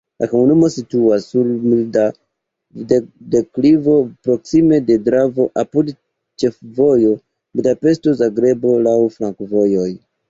[0.21, 2.93] La komunumo situas sur mildaj
[3.35, 3.97] deklivoj,
[4.29, 5.93] proksime de Dravo, apud
[6.45, 7.13] ĉefvojo
[7.61, 9.91] Budapeŝto-Zagrebo, laŭ flankovojoj.